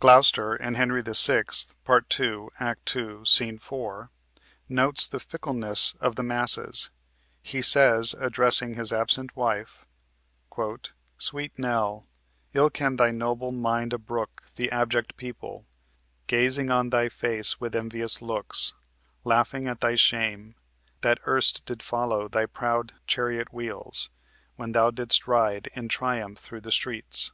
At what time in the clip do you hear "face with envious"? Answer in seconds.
17.10-18.22